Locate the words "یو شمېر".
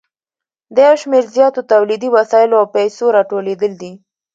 0.87-1.23